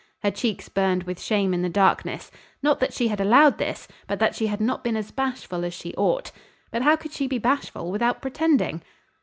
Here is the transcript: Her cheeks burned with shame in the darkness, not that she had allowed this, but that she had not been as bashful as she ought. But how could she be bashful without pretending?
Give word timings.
Her 0.23 0.31
cheeks 0.31 0.67
burned 0.67 1.03
with 1.03 1.21
shame 1.21 1.53
in 1.53 1.61
the 1.61 1.69
darkness, 1.69 2.31
not 2.63 2.79
that 2.79 2.91
she 2.91 3.09
had 3.09 3.21
allowed 3.21 3.59
this, 3.59 3.87
but 4.07 4.17
that 4.17 4.33
she 4.33 4.47
had 4.47 4.59
not 4.59 4.83
been 4.83 4.97
as 4.97 5.11
bashful 5.11 5.63
as 5.63 5.75
she 5.75 5.93
ought. 5.93 6.31
But 6.71 6.81
how 6.81 6.95
could 6.95 7.11
she 7.13 7.27
be 7.27 7.37
bashful 7.37 7.91
without 7.91 8.19
pretending? 8.19 8.81